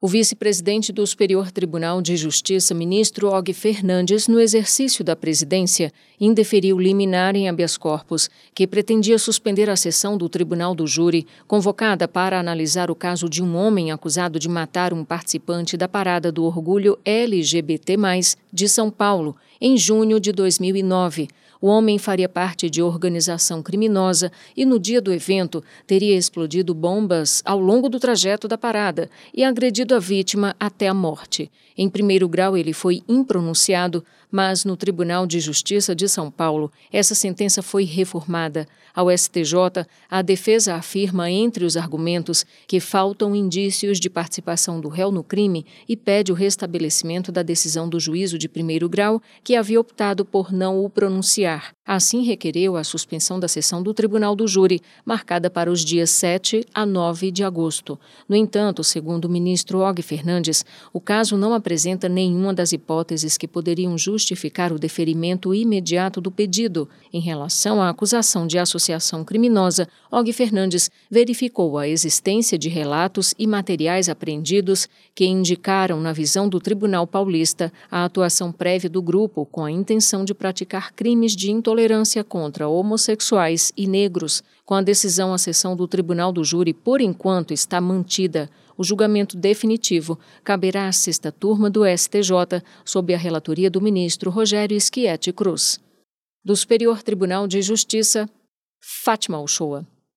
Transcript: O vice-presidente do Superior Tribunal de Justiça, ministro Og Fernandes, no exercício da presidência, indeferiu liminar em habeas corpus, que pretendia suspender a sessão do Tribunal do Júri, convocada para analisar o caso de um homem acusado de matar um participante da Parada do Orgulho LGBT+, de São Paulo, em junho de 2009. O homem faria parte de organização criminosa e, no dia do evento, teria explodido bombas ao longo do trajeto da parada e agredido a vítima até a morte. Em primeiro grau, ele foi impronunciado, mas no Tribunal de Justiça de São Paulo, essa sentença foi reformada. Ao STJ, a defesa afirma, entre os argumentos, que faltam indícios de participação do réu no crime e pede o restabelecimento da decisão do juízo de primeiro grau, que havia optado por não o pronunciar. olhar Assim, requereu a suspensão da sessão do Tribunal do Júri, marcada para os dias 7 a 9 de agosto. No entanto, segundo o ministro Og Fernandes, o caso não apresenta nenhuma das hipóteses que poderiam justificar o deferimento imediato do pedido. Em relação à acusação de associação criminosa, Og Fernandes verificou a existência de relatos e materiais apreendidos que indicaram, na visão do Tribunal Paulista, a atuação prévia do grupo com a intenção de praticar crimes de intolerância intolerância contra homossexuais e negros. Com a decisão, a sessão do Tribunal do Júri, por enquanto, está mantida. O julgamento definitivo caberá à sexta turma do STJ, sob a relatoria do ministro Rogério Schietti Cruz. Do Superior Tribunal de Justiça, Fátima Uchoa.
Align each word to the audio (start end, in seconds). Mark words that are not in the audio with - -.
O 0.00 0.06
vice-presidente 0.06 0.92
do 0.92 1.04
Superior 1.04 1.50
Tribunal 1.50 2.00
de 2.00 2.16
Justiça, 2.16 2.72
ministro 2.72 3.30
Og 3.30 3.52
Fernandes, 3.52 4.28
no 4.28 4.38
exercício 4.38 5.02
da 5.02 5.16
presidência, 5.16 5.92
indeferiu 6.20 6.78
liminar 6.78 7.34
em 7.34 7.48
habeas 7.48 7.76
corpus, 7.76 8.30
que 8.54 8.64
pretendia 8.64 9.18
suspender 9.18 9.68
a 9.68 9.74
sessão 9.74 10.16
do 10.16 10.28
Tribunal 10.28 10.72
do 10.72 10.86
Júri, 10.86 11.26
convocada 11.48 12.06
para 12.06 12.38
analisar 12.38 12.92
o 12.92 12.94
caso 12.94 13.28
de 13.28 13.42
um 13.42 13.56
homem 13.56 13.90
acusado 13.90 14.38
de 14.38 14.48
matar 14.48 14.94
um 14.94 15.04
participante 15.04 15.76
da 15.76 15.88
Parada 15.88 16.30
do 16.30 16.44
Orgulho 16.44 16.96
LGBT+, 17.04 17.96
de 18.52 18.68
São 18.68 18.92
Paulo, 18.92 19.34
em 19.60 19.76
junho 19.76 20.20
de 20.20 20.30
2009. 20.30 21.26
O 21.60 21.66
homem 21.66 21.98
faria 21.98 22.28
parte 22.28 22.70
de 22.70 22.80
organização 22.80 23.62
criminosa 23.62 24.30
e, 24.56 24.64
no 24.64 24.78
dia 24.78 25.00
do 25.00 25.12
evento, 25.12 25.62
teria 25.86 26.16
explodido 26.16 26.72
bombas 26.72 27.42
ao 27.44 27.58
longo 27.58 27.88
do 27.88 27.98
trajeto 27.98 28.46
da 28.46 28.56
parada 28.56 29.10
e 29.34 29.42
agredido 29.42 29.94
a 29.94 29.98
vítima 29.98 30.54
até 30.60 30.86
a 30.86 30.94
morte. 30.94 31.50
Em 31.76 31.88
primeiro 31.88 32.28
grau, 32.28 32.56
ele 32.56 32.72
foi 32.72 33.02
impronunciado, 33.08 34.04
mas 34.30 34.64
no 34.64 34.76
Tribunal 34.76 35.26
de 35.26 35.40
Justiça 35.40 35.94
de 35.94 36.08
São 36.08 36.30
Paulo, 36.30 36.70
essa 36.92 37.14
sentença 37.14 37.62
foi 37.62 37.84
reformada. 37.84 38.66
Ao 38.94 39.16
STJ, 39.16 39.86
a 40.10 40.22
defesa 40.22 40.74
afirma, 40.74 41.30
entre 41.30 41.64
os 41.64 41.76
argumentos, 41.76 42.44
que 42.66 42.80
faltam 42.80 43.34
indícios 43.34 44.00
de 44.00 44.10
participação 44.10 44.80
do 44.80 44.88
réu 44.88 45.12
no 45.12 45.22
crime 45.22 45.64
e 45.88 45.96
pede 45.96 46.32
o 46.32 46.34
restabelecimento 46.34 47.30
da 47.30 47.42
decisão 47.42 47.88
do 47.88 48.00
juízo 48.00 48.36
de 48.36 48.48
primeiro 48.48 48.88
grau, 48.88 49.22
que 49.44 49.54
havia 49.54 49.80
optado 49.80 50.24
por 50.24 50.52
não 50.52 50.84
o 50.84 50.90
pronunciar. 50.90 51.47
olhar 51.48 51.72
Assim, 51.90 52.22
requereu 52.22 52.76
a 52.76 52.84
suspensão 52.84 53.40
da 53.40 53.48
sessão 53.48 53.82
do 53.82 53.94
Tribunal 53.94 54.36
do 54.36 54.46
Júri, 54.46 54.82
marcada 55.06 55.48
para 55.48 55.72
os 55.72 55.82
dias 55.82 56.10
7 56.10 56.66
a 56.74 56.84
9 56.84 57.30
de 57.30 57.42
agosto. 57.42 57.98
No 58.28 58.36
entanto, 58.36 58.84
segundo 58.84 59.24
o 59.24 59.28
ministro 59.30 59.78
Og 59.78 60.02
Fernandes, 60.02 60.66
o 60.92 61.00
caso 61.00 61.38
não 61.38 61.54
apresenta 61.54 62.06
nenhuma 62.06 62.52
das 62.52 62.72
hipóteses 62.72 63.38
que 63.38 63.48
poderiam 63.48 63.96
justificar 63.96 64.70
o 64.70 64.78
deferimento 64.78 65.54
imediato 65.54 66.20
do 66.20 66.30
pedido. 66.30 66.86
Em 67.10 67.20
relação 67.20 67.80
à 67.80 67.88
acusação 67.88 68.46
de 68.46 68.58
associação 68.58 69.24
criminosa, 69.24 69.88
Og 70.12 70.30
Fernandes 70.30 70.90
verificou 71.10 71.78
a 71.78 71.88
existência 71.88 72.58
de 72.58 72.68
relatos 72.68 73.34
e 73.38 73.46
materiais 73.46 74.10
apreendidos 74.10 74.90
que 75.14 75.24
indicaram, 75.24 75.98
na 76.02 76.12
visão 76.12 76.50
do 76.50 76.60
Tribunal 76.60 77.06
Paulista, 77.06 77.72
a 77.90 78.04
atuação 78.04 78.52
prévia 78.52 78.90
do 78.90 79.00
grupo 79.00 79.46
com 79.46 79.64
a 79.64 79.70
intenção 79.70 80.22
de 80.22 80.34
praticar 80.34 80.92
crimes 80.92 81.34
de 81.34 81.50
intolerância 81.50 81.77
intolerância 81.78 82.24
contra 82.24 82.68
homossexuais 82.68 83.72
e 83.76 83.86
negros. 83.86 84.42
Com 84.64 84.74
a 84.74 84.82
decisão, 84.82 85.32
a 85.32 85.38
sessão 85.38 85.76
do 85.76 85.86
Tribunal 85.86 86.32
do 86.32 86.42
Júri, 86.42 86.74
por 86.74 87.00
enquanto, 87.00 87.54
está 87.54 87.80
mantida. 87.80 88.50
O 88.76 88.82
julgamento 88.82 89.36
definitivo 89.36 90.18
caberá 90.42 90.88
à 90.88 90.92
sexta 90.92 91.30
turma 91.30 91.70
do 91.70 91.82
STJ, 91.86 92.62
sob 92.84 93.14
a 93.14 93.18
relatoria 93.18 93.70
do 93.70 93.80
ministro 93.80 94.28
Rogério 94.28 94.78
Schietti 94.80 95.32
Cruz. 95.32 95.78
Do 96.44 96.56
Superior 96.56 97.00
Tribunal 97.00 97.46
de 97.46 97.62
Justiça, 97.62 98.28
Fátima 98.80 99.40
Uchoa. 99.40 99.86